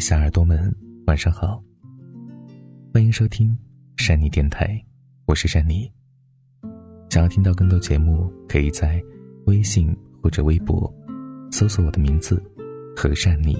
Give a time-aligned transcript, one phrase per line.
[0.00, 0.74] 小耳朵们，
[1.06, 1.62] 晚上好。
[2.94, 3.54] 欢迎收听
[3.98, 4.82] 善妮电台，
[5.26, 5.92] 我是珊妮。
[7.10, 8.98] 想要听到更多节目，可以在
[9.44, 10.90] 微信或者微博
[11.52, 12.42] 搜索我的名字
[12.96, 13.54] “和善妮”，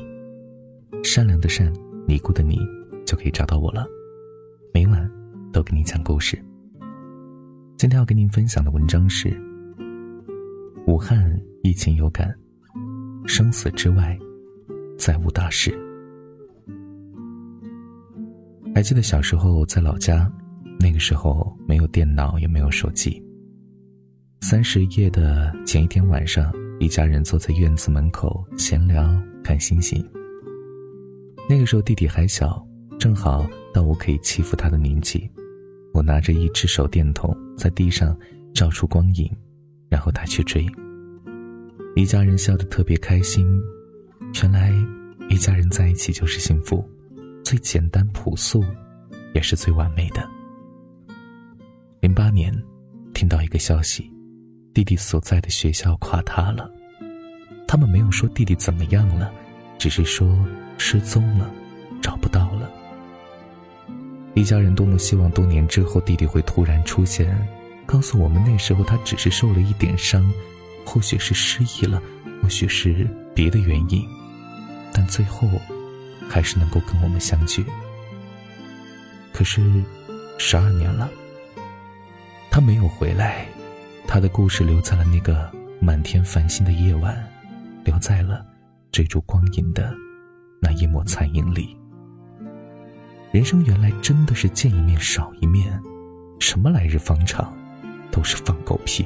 [1.04, 1.70] 善良的善，
[2.08, 2.58] 尼姑的尼，
[3.04, 3.86] 就可以找到我了。
[4.72, 5.08] 每晚
[5.52, 6.42] 都给你讲故事。
[7.76, 9.38] 今天要跟您分享的文章是：
[10.86, 12.34] 武汉疫情有感，
[13.26, 14.18] 生死之外，
[14.96, 15.78] 再无大事。
[18.80, 20.26] 还记得小时候在老家，
[20.78, 23.22] 那个时候没有电脑，也没有手机。
[24.40, 29.04] 三十夜的前一天晚上，一家人坐在院子门口闲聊
[29.44, 30.02] 看星星。
[31.46, 32.66] 那个时候弟弟还小，
[32.98, 35.30] 正好到我可以欺负他的年纪。
[35.92, 38.18] 我拿着一只手电筒在地上
[38.54, 39.30] 照出光影，
[39.90, 40.66] 然后他去追。
[41.96, 43.46] 一家人笑得特别开心，
[44.42, 44.72] 原来
[45.28, 46.82] 一家人在一起就是幸福。
[47.44, 48.64] 最简单朴素，
[49.34, 50.28] 也是最完美的。
[52.00, 52.54] 零八年，
[53.12, 54.10] 听到一个消息，
[54.72, 56.70] 弟弟所在的学校垮塌了。
[57.66, 59.32] 他们没有说弟弟怎么样了，
[59.78, 60.28] 只是说
[60.78, 61.50] 失踪了，
[62.00, 62.70] 找不到了。
[64.34, 67.36] 一家人多么希望多年之后弟弟会突然出现，
[67.84, 70.32] 告诉我们那时候他只是受了一点伤，
[70.84, 72.00] 或许是失忆了，
[72.40, 74.06] 或许是别的原因，
[74.92, 75.48] 但最后。
[76.30, 77.66] 还是能够跟我们相聚。
[79.32, 79.60] 可是，
[80.38, 81.10] 十二年了，
[82.50, 83.46] 他没有回来，
[84.06, 85.50] 他的故事留在了那个
[85.80, 87.20] 满天繁星的夜晚，
[87.84, 88.46] 留在了
[88.92, 89.92] 追逐光影的
[90.62, 91.76] 那一抹残影里。
[93.32, 95.80] 人生原来真的是见一面少一面，
[96.38, 97.52] 什么来日方长，
[98.12, 99.04] 都是放狗屁。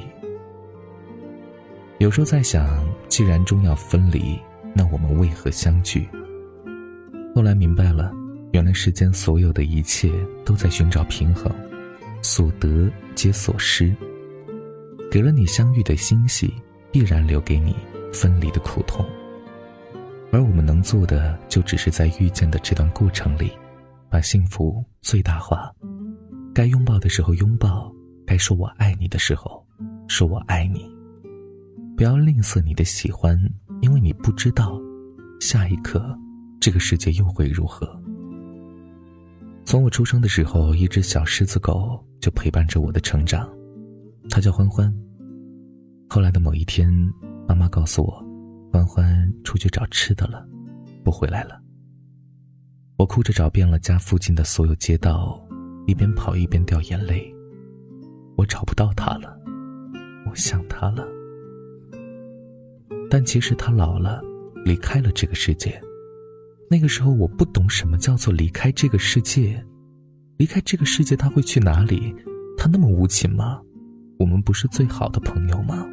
[1.97, 4.39] 有时候在想，既然终要分离，
[4.73, 6.07] 那我们为何相聚？
[7.35, 8.13] 后来明白了，
[8.53, 10.09] 原来世间所有的一切
[10.45, 11.53] 都在寻找平衡，
[12.21, 13.93] 所得皆所失。
[15.11, 16.53] 给了你相遇的欣喜，
[16.93, 17.75] 必然留给你
[18.13, 19.05] 分离的苦痛。
[20.31, 23.51] 而我们能做的，就只是在遇见的这段过程里，
[24.09, 25.69] 把幸福最大化。
[26.53, 27.93] 该拥抱的时候拥抱，
[28.25, 29.61] 该说我爱你的时候，
[30.07, 30.89] 说我爱你。
[31.97, 33.37] 不要吝啬你的喜欢，
[33.81, 34.79] 因为你不知道，
[35.41, 36.17] 下一刻。
[36.65, 37.87] 这个世界又会如何？
[39.65, 43.47] 从我出生的时候，一只小狮子狗就陪伴着我的成长，
[44.31, 44.91] 它叫欢欢。
[46.09, 46.91] 后来的某一天，
[47.47, 48.25] 妈妈告诉我，
[48.73, 50.43] 欢欢出去找吃的了，
[51.03, 51.61] 不回来了。
[52.97, 55.39] 我哭着找遍了家附近的所有街道，
[55.85, 57.31] 一边跑一边掉眼泪。
[58.37, 59.39] 我找不到它了，
[60.27, 61.07] 我想它了。
[63.07, 64.19] 但其实它老了，
[64.63, 65.79] 离开了这个世界。
[66.69, 69.63] 那个时候我不懂什么叫做离开这个世界，
[70.37, 72.13] 离开这个世界他会去哪里？
[72.57, 73.61] 他那么无情吗？
[74.17, 75.85] 我们不是最好的朋友吗？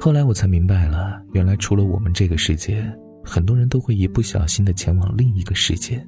[0.00, 2.82] 后来我才明白了，原来除了我们这个世界，
[3.22, 6.04] 很多人都会一不小心的前往另一个世界。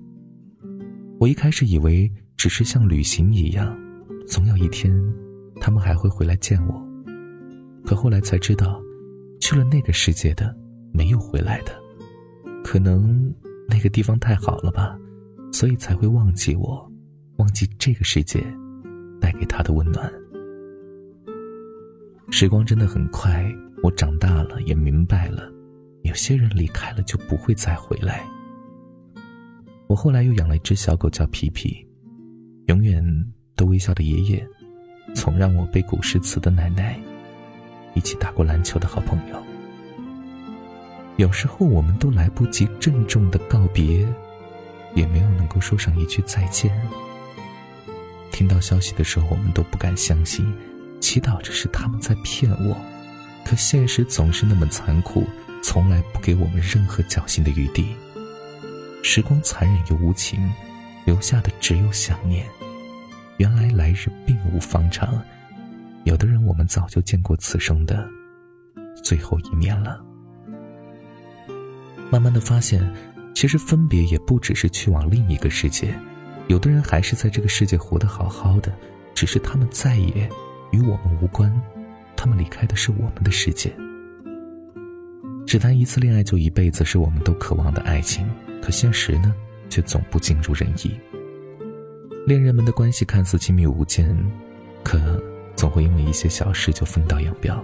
[1.20, 3.78] 我一开始以为只是像旅行一样，
[4.26, 4.92] 总有一天
[5.60, 6.82] 他们还会回来见我。
[7.84, 8.82] 可后来才知道，
[9.40, 10.56] 去了那个世界的，
[10.92, 11.83] 没有回来的。
[12.64, 13.32] 可能
[13.68, 14.98] 那个地方太好了吧，
[15.52, 16.90] 所以才会忘记我，
[17.36, 18.42] 忘记这个世界
[19.20, 20.10] 带给他的温暖。
[22.30, 23.44] 时光真的很快，
[23.82, 25.52] 我长大了，也明白了，
[26.04, 28.24] 有些人离开了就不会再回来。
[29.86, 31.86] 我后来又养了一只小狗，叫皮皮，
[32.68, 33.04] 永远
[33.54, 34.48] 都微笑的爷爷，
[35.14, 36.98] 从让我背古诗词的奶奶，
[37.94, 39.36] 一起打过篮球的好朋友。
[41.16, 44.06] 有时候我们都来不及郑重的告别，
[44.94, 46.72] 也没有能够说上一句再见。
[48.32, 50.52] 听到消息的时候，我们都不敢相信，
[51.00, 52.76] 祈祷着是他们在骗我。
[53.44, 55.24] 可现实总是那么残酷，
[55.62, 57.94] 从来不给我们任何侥幸的余地。
[59.02, 60.52] 时光残忍又无情，
[61.04, 62.44] 留下的只有想念。
[63.36, 65.22] 原来来日并无方长，
[66.04, 68.08] 有的人我们早就见过此生的
[69.02, 70.04] 最后一面了。
[72.10, 72.80] 慢慢的发现，
[73.34, 75.94] 其实分别也不只是去往另一个世界，
[76.48, 78.72] 有的人还是在这个世界活得好好的，
[79.14, 80.28] 只是他们再也
[80.70, 81.52] 与我们无关，
[82.16, 83.74] 他们离开的是我们的世界。
[85.46, 88.26] 只谈一次恋爱就一辈子，是我们都渴望的爱情，
[88.62, 89.34] 可现实呢，
[89.68, 90.98] 却总不尽如人意。
[92.26, 94.16] 恋人们的关系看似亲密无间，
[94.82, 94.98] 可
[95.54, 97.62] 总会因为一些小事就分道扬镳。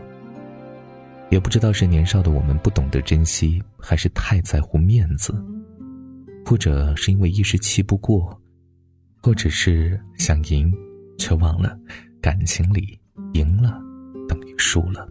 [1.31, 5.33] 也不知道是年少的我们不懂得珍惜，还是太在乎面子，
[6.45, 8.37] 或者是因为一时气不过，
[9.23, 10.73] 或者是想赢，
[11.19, 11.79] 却忘了
[12.21, 12.99] 感情里
[13.35, 13.81] 赢了
[14.29, 15.09] 等于输了。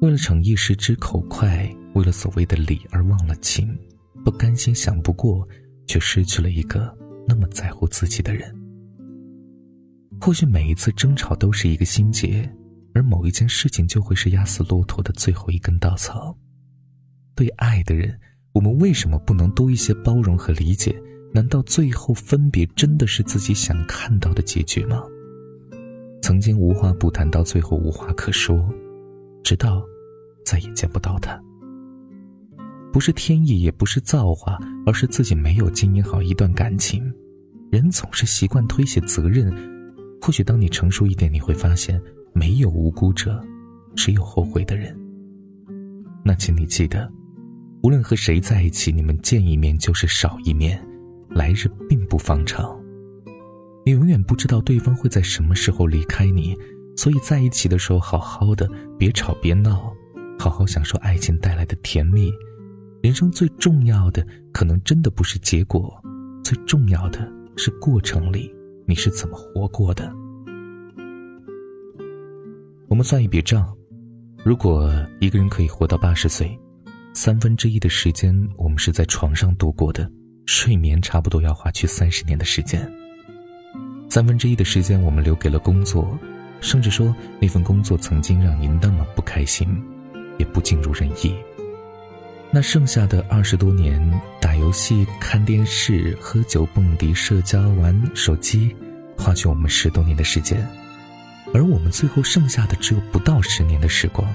[0.00, 3.76] 为了逞一时之口快，为了所谓的理而忘了情，
[4.24, 5.46] 不甘心想不过，
[5.86, 6.96] 却失去了一个
[7.26, 8.54] 那么在乎自己的人。
[10.20, 12.48] 或许每一次争吵都是一个心结，
[12.96, 16.34] 而某一件事情就会是压死骆驼的最后一根稻草。
[17.34, 18.18] 对爱的人，
[18.54, 20.98] 我们为什么不能多一些包容和理解？
[21.34, 25.02] 难道最后分别真的是自己想看到的结局吗？
[26.22, 28.66] 曾经无话不谈，到最后无话可说，
[29.44, 29.84] 直到
[30.42, 31.38] 再也见不到他。
[32.94, 37.12] 不是天意，也不是造化，而是自己没有经营好一段感情。
[37.70, 39.54] 人总是习惯推卸责任。
[40.22, 42.00] 或许当你成熟一点，你会发现
[42.36, 43.42] 没有无辜者，
[43.94, 44.94] 只有后悔的人。
[46.22, 47.10] 那请你记得，
[47.82, 50.78] 无论和谁在一起，你们见一面就是少一面，
[51.30, 52.78] 来日并不方长。
[53.86, 56.54] 你永远不知道对方会在什么时候离开你，
[56.94, 58.68] 所以在一起的时候好好的，
[58.98, 59.90] 别吵别闹，
[60.38, 62.30] 好好享受爱情带来的甜蜜。
[63.02, 65.98] 人生最重要的，可能真的不是结果，
[66.44, 68.54] 最重要的是过程里。
[68.86, 70.12] 你是怎么活过的？
[72.88, 73.76] 我们算一笔账：
[74.44, 74.88] 如果
[75.18, 76.56] 一个人可以活到八十岁，
[77.12, 80.08] 三分之一的时间我们是在床上度过的，
[80.46, 82.88] 睡眠差不多要花去三十年的时间。
[84.08, 86.16] 三分之一的时间我们留给了工作，
[86.60, 89.68] 甚至说那份工作曾经让你那么不开心，
[90.38, 91.34] 也不尽如人意。
[92.52, 94.00] 那剩下的二十多年，
[94.40, 98.74] 打游戏、看电视、喝酒、蹦迪、社交、玩手机，
[99.18, 100.64] 花去我们十多年的时间，
[101.54, 104.32] 而我们最后剩下的只有不到十年的时光。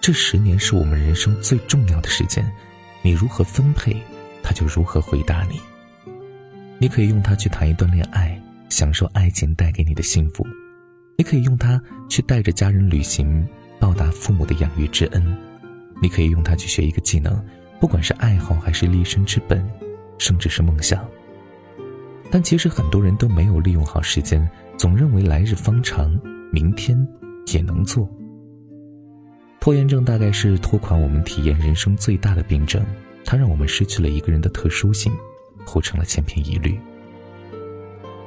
[0.00, 2.44] 这十年是我们人生最重要的时间，
[3.02, 4.02] 你如何分配，
[4.42, 5.60] 他就如何回答你。
[6.78, 8.36] 你可以用它去谈一段恋爱，
[8.68, 10.44] 享受爱情带给你的幸福；
[11.16, 13.46] 你可以用它去带着家人旅行，
[13.78, 15.38] 报答父母的养育之恩。
[16.02, 17.40] 你可以用它去学一个技能，
[17.80, 19.64] 不管是爱好还是立身之本，
[20.18, 21.08] 甚至是梦想。
[22.28, 26.18] 但其实很多人都没有利用好时间，总认为来日方长，
[26.52, 26.96] 明天
[27.52, 28.08] 也能做。
[29.60, 32.84] 拖延症大概是拖垮我们体验人生最大的病症，
[33.24, 35.12] 它让我们失去了一个人的特殊性，
[35.64, 36.76] 活成了千篇一律。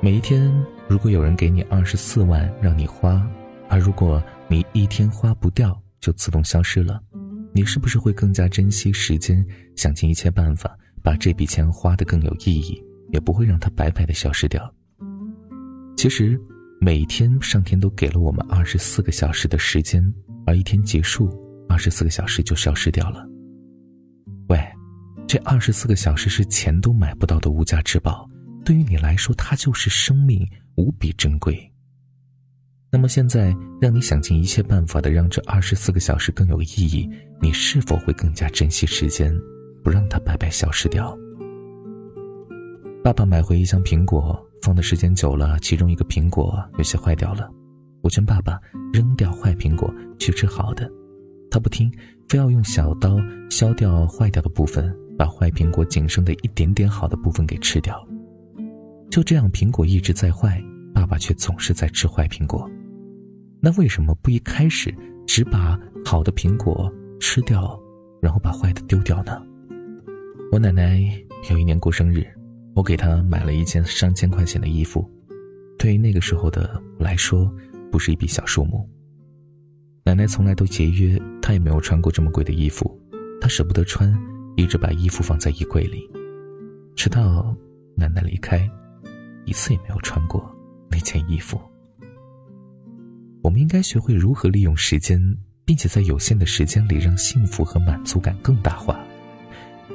[0.01, 0.50] 每一天，
[0.88, 3.27] 如果有人给你二十四万让你花，
[3.68, 7.01] 而如果你一天花不掉，就自动消失了。
[7.53, 9.45] 你是不是会更加珍惜时间，
[9.75, 12.81] 想尽一切办法把这笔钱花得更有意义，
[13.12, 14.74] 也不会让它白白的消失掉？
[15.95, 16.39] 其实，
[16.80, 20.03] 每天上天都给了我们二十四个小时的时间，
[20.45, 21.30] 而一天结束，
[21.69, 23.25] 二十四个小时就消失掉了。
[24.50, 24.59] 喂，
[25.25, 28.30] 这二十四个小时是钱都买不到的无价之宝，
[28.63, 30.45] 对于你来说，它就是生命，
[30.75, 31.57] 无比珍贵。
[32.92, 37.09] 那么现在，让你想尽一切办法的让这二十四个小时更有意义，
[37.42, 39.33] 你是否会更加珍惜时间，
[39.83, 41.18] 不让它白白消失掉？
[43.03, 47.48] 爸爸买回一箱苹果，放的时间久了，其中一个苹果有些坏掉了。
[48.02, 48.60] 我劝爸爸
[48.92, 50.92] 扔掉坏苹果，去吃好的，
[51.52, 51.92] 他不听，
[52.28, 53.16] 非要用小刀
[53.48, 58.04] 削掉坏掉的部分，把坏苹果仅剩的一点点好的部分给吃掉。
[59.12, 60.60] 就这样，苹果一直在坏，
[60.95, 62.68] 爸爸却总是在吃坏苹果。
[63.62, 64.92] 那为什么不一开始
[65.28, 67.80] 只把好的苹果吃掉，
[68.19, 69.40] 然后把坏的丢掉呢？
[70.52, 71.00] 我奶奶
[71.52, 72.26] 有一年过生日，
[72.76, 75.10] 我给她买了一件上千块钱的衣服，
[75.80, 77.50] 对于那个时候的我来说，
[77.90, 78.88] 不是一笔小数目。
[80.04, 83.00] 奶奶从来都节约，她也没有穿过这么贵的衣服，
[83.40, 84.14] 她舍不得穿，
[84.58, 86.08] 一直把衣服放在衣柜里，
[86.98, 87.56] 直到
[87.96, 88.70] 奶奶离开，
[89.46, 90.46] 一次也没有穿过
[90.92, 91.58] 那件衣服。
[93.42, 95.18] 我们应该学会如何利用时间，
[95.64, 99.05] 并且在有限的时间里让幸福和满足感更大化。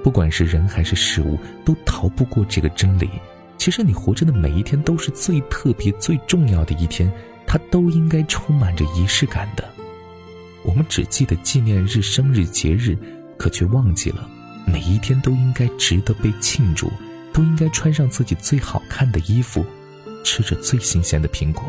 [0.03, 3.11] 不管是人还是事物，都逃不过这个真理。
[3.59, 7.13] 其实你活着的每一天都是最特别、最重要的一天，
[7.47, 9.69] 它都应该充满着仪式感的。
[10.63, 12.97] 我们只记得纪念日、生日、节日，
[13.37, 14.27] 可却忘记了
[14.67, 16.91] 每一天都应该值得被庆祝，
[17.35, 19.65] 都应该穿上自己最好看的衣服，
[20.25, 21.65] 吃着最新鲜的苹果。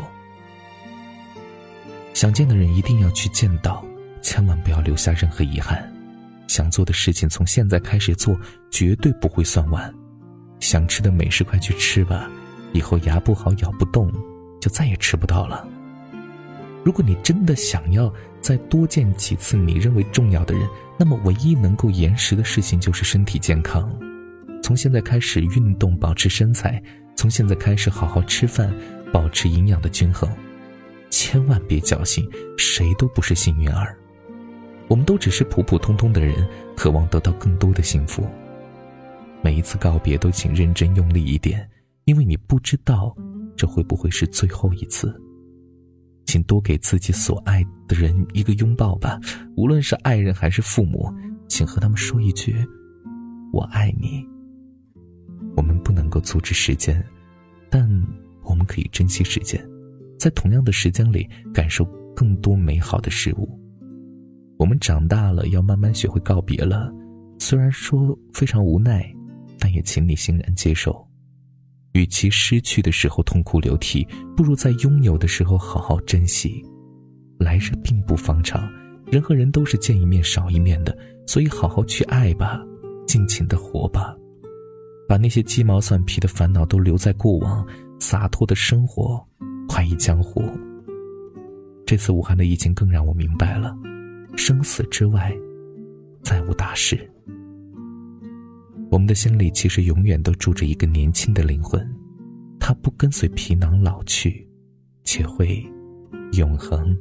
[2.14, 3.84] 想见的人一定要去见到，
[4.22, 5.91] 千万不要留下任何遗憾。
[6.46, 8.38] 想做的事情从现在开始做，
[8.70, 9.92] 绝对不会算晚。
[10.60, 12.30] 想吃的美食快去吃吧，
[12.72, 14.12] 以后牙不好咬不动，
[14.60, 15.66] 就再也吃不到了。
[16.84, 20.68] 如果你真的想要再多见几次你认为重要的人，
[20.98, 23.90] 那么唯一能够延时的事情就是身体健康。
[24.62, 26.80] 从现在开始运动，保持身材；
[27.16, 28.72] 从现在开始好好吃饭，
[29.12, 30.30] 保持营养的均衡。
[31.10, 33.96] 千万别侥幸，谁都不是幸运儿。
[34.92, 36.46] 我们都只是普普通通的人，
[36.76, 38.28] 渴望得到更多的幸福。
[39.42, 41.66] 每一次告别，都请认真用力一点，
[42.04, 43.16] 因为你不知道
[43.56, 45.18] 这会不会是最后一次。
[46.26, 49.18] 请多给自己所爱的人一个拥抱吧，
[49.56, 51.10] 无论是爱人还是父母，
[51.48, 52.54] 请和他们说一句
[53.50, 54.22] ：“我爱你。”
[55.56, 57.02] 我们不能够阻止时间，
[57.70, 57.88] 但
[58.42, 59.66] 我们可以珍惜时间，
[60.18, 61.82] 在同样的时间里感受
[62.14, 63.58] 更多美好的事物。
[64.62, 66.88] 我们长大了，要慢慢学会告别了，
[67.36, 69.12] 虽然说非常无奈，
[69.58, 71.04] 但也请你欣然接受。
[71.94, 76.64] 与其失去的时候痛哭流涕，不如在拥有的时候好好珍惜。
[77.40, 78.72] 来日并不方长，
[79.04, 82.62] 人和人都是见一面少一面的，所以好好去爱吧，
[83.04, 84.14] 尽情的活吧，
[85.08, 87.66] 把那些鸡毛蒜皮的烦恼都留在过往，
[87.98, 89.20] 洒脱的生活，
[89.68, 90.40] 快意江湖。
[91.84, 93.76] 这次武汉的疫情更让我明白了，
[94.36, 95.32] 生死之外，
[96.22, 97.08] 再无大事。
[98.90, 101.88] 我们的心里其实永远都住着一个年轻的灵魂，
[102.60, 104.46] 它不跟随皮囊老去，
[105.04, 105.64] 且会
[106.32, 106.96] 永恒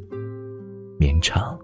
[0.98, 1.60] 绵长。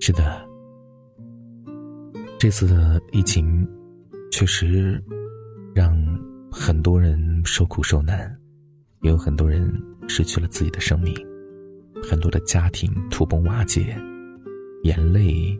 [0.00, 0.46] 是的，
[2.38, 3.66] 这次的疫情
[4.30, 5.02] 确实
[5.74, 5.96] 让
[6.50, 8.34] 很多人受苦受难，
[9.02, 9.70] 也有很多人
[10.08, 11.14] 失去了自己的生命，
[12.02, 13.96] 很多的家庭土崩瓦解，
[14.82, 15.58] 眼泪。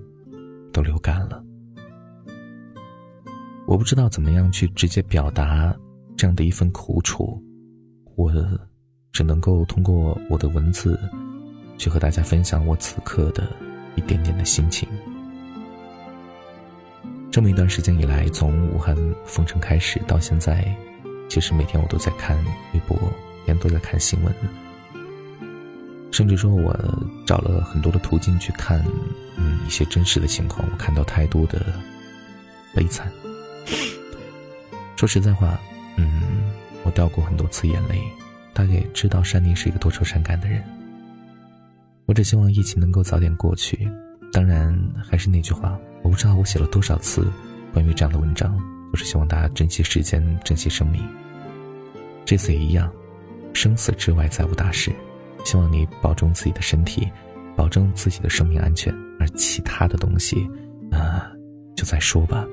[0.71, 1.43] 都流干了，
[3.67, 5.75] 我不知道怎么样去直接表达
[6.15, 7.43] 这样的一份苦楚，
[8.17, 8.31] 我
[9.11, 11.01] 只能够通过我的文字，
[11.79, 13.51] 去和大家分享我此刻的
[13.97, 14.87] 一点点的心情。
[17.33, 20.73] 这么一段时间以来，从武汉封城开始到现在，
[21.29, 22.37] 其实每天我都在看
[22.75, 22.97] 微博，
[23.41, 24.33] 每天都在看新闻。
[26.11, 26.75] 甚至说，我
[27.27, 28.83] 找了很多的途径去看，
[29.37, 30.67] 嗯，一些真实的情况。
[30.71, 31.67] 我看到太多的
[32.75, 33.11] 悲惨。
[34.97, 35.61] 说实在话，
[35.97, 36.23] 嗯，
[36.83, 38.03] 我掉过很多次眼泪。
[38.53, 40.61] 大概知道山妮是一个多愁善感的人。
[42.07, 43.89] 我只希望疫情能够早点过去。
[44.33, 44.77] 当然，
[45.09, 47.31] 还是那句话，我不知道我写了多少次
[47.73, 48.59] 关于这样的文章，
[48.93, 51.01] 就是希望大家珍惜时间，珍惜生命。
[52.25, 52.91] 这次也一样，
[53.53, 54.91] 生死之外再无大事。
[55.49, 57.11] 希望你保重自己的身体，
[57.57, 60.47] 保证自己的生命安全，而其他的东西，
[60.91, 61.33] 啊，
[61.75, 62.47] 就再说吧。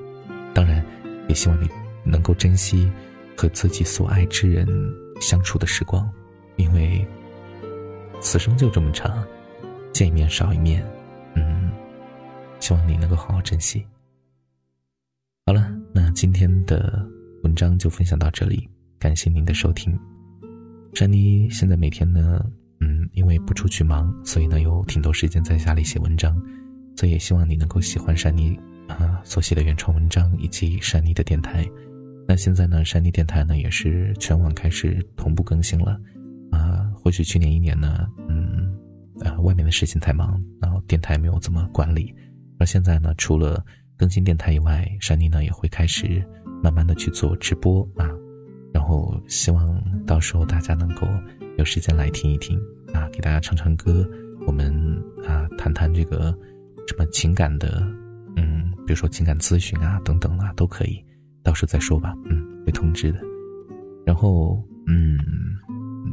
[0.54, 0.82] 当然，
[1.28, 1.68] 也希望你
[2.02, 2.90] 能够珍惜
[3.36, 4.66] 和自己所爱之人
[5.20, 6.10] 相处的时光，
[6.56, 7.06] 因为
[8.18, 9.22] 此生就这么长，
[9.92, 10.82] 见一面少一面。
[11.34, 11.70] 嗯，
[12.60, 13.86] 希望你能够好好珍惜。
[15.44, 17.06] 好了，那今天的
[17.42, 18.66] 文章就分享到这里，
[18.98, 19.94] 感谢您的收听。
[20.94, 22.42] 珊妮现在每天呢。
[23.12, 26.40] 因为不出去忙，所以呢有挺多时间在家里写文章，
[26.96, 28.58] 所以也希望你能够喜欢珊妮
[28.88, 31.66] 啊所写的原创文章以及珊妮的电台。
[32.28, 36.00] 那现在呢，珊妮电台呢也是全网开始同步更新了，
[36.50, 38.74] 啊，或许去年一年呢，嗯，
[39.24, 42.14] 啊外面的事情太忙，然后电台没有怎么管理，
[42.58, 43.64] 而现在呢，除了
[43.96, 46.22] 更新电台以外，珊妮呢也会开始
[46.62, 48.10] 慢慢的去做直播啊，
[48.72, 51.06] 然后希望到时候大家能够。
[51.58, 52.60] 有时间来听一听
[52.96, 54.08] 啊，给大家唱唱歌，
[54.46, 54.72] 我们
[55.28, 56.34] 啊谈谈这个
[56.88, 57.86] 什么情感的，
[58.36, 61.04] 嗯，比如说情感咨询啊等等啊都可以，
[61.42, 63.20] 到时候再说吧，嗯，会通知的。
[64.06, 65.18] 然后嗯，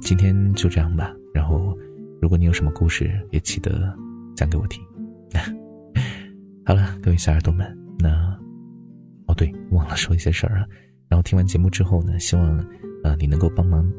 [0.01, 1.13] 今天就这样吧。
[1.33, 1.77] 然后
[2.21, 3.97] 如果你有什么故事，也记得
[4.35, 4.83] 讲给我听。
[6.65, 7.65] 好了，各位小耳朵们，
[7.97, 8.37] 那
[9.27, 10.67] 哦对，忘了说一些事儿啊。
[11.07, 12.57] 然后听完节目之后呢，希望
[13.03, 13.89] 啊你能够帮忙。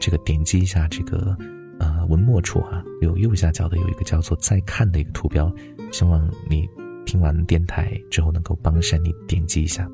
[0.00, 1.36] 这个点击一下这个，
[1.82, 5.52] 呃，文末处啊，有右下角的有一个叫做“再看”的一个图标，
[5.90, 6.68] 希望你
[7.04, 9.90] 听完电台之后能够帮山妮点击一下，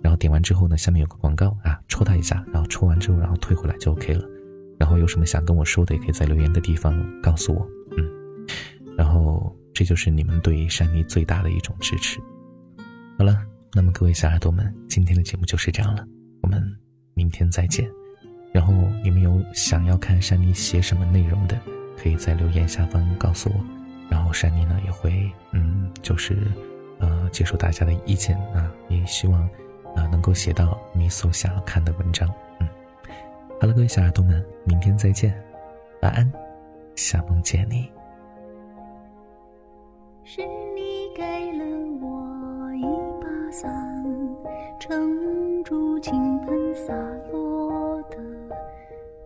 [0.00, 4.24] 然后点完之后呢，下面有个广告啊，戳它一下，然后戳完之后，然后退回来就 OK 了。
[4.78, 8.10] 然后有什么想跟我说的，也可以在留言的地方告诉我，嗯。
[8.96, 12.18] 然后这就是你们对山妮最大的一种支持。
[13.18, 13.38] 好了，
[13.74, 16.06] 那么各位小耳朵们，今天的节目就是这样了，
[16.40, 16.62] 我们
[17.12, 17.86] 明天再见。
[18.52, 21.58] 然后你们有想要看山妮写什么内容的
[21.96, 23.64] 可以在留言下方告诉我。
[24.10, 26.36] 然后山妮呢也会嗯就是
[26.98, 28.36] 呃接受大家的意见。
[28.54, 29.40] 啊也希望
[29.96, 32.30] 啊能够写到你所想要看的文章。
[32.60, 32.68] 嗯。
[33.60, 35.32] 好了各位小耳朵们明天再见
[36.02, 36.30] 晚安
[36.94, 37.90] 小梦见你。
[40.24, 40.40] 是
[40.74, 41.64] 你给了
[42.00, 42.82] 我一
[43.20, 43.70] 把伞
[44.78, 46.92] 撑住倾盆洒
[47.32, 47.51] 落
[48.10, 48.16] 的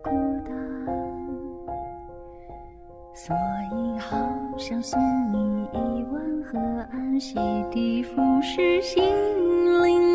[0.01, 0.09] 孤
[0.45, 0.53] 单，
[3.13, 3.35] 所
[3.71, 4.17] 以好
[4.57, 4.99] 想送
[5.31, 6.57] 你一碗河
[6.91, 7.37] 岸洗
[7.71, 9.03] 涤腐蚀心
[9.83, 10.06] 灵。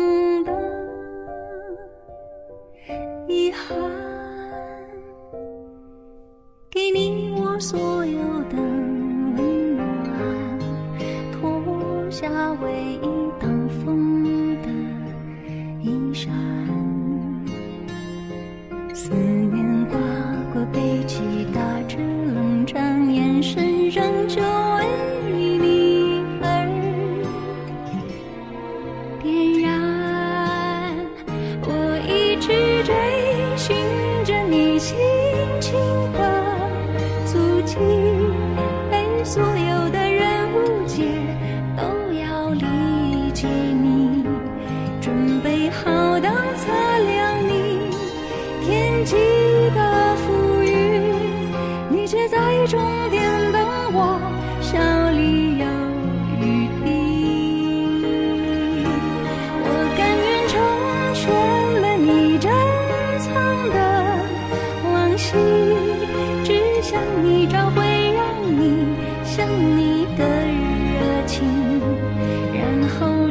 [35.63, 36.22] 情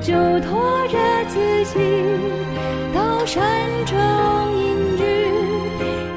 [0.03, 1.79] 就拖着自己
[2.93, 3.97] 到山中
[4.59, 5.05] 隐居，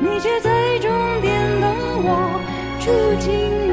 [0.02, 0.90] 你却最终
[1.22, 1.72] 点等
[2.04, 2.42] 我
[2.80, 2.90] 住
[3.22, 3.65] 进。